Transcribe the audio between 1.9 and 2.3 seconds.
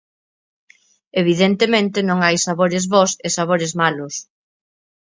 non